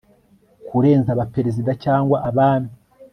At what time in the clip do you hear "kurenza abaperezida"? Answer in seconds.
0.67-1.71